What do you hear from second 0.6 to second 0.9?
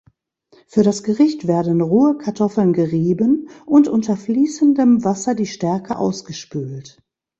Für